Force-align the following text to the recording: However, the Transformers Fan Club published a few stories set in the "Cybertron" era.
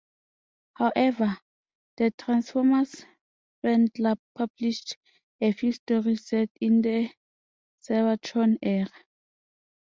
However, 0.77 1.37
the 1.97 2.09
Transformers 2.17 3.05
Fan 3.61 3.87
Club 3.89 4.17
published 4.33 4.97
a 5.39 5.51
few 5.51 5.73
stories 5.73 6.25
set 6.25 6.49
in 6.59 6.81
the 6.81 7.11
"Cybertron" 7.83 8.57
era. 8.63 8.89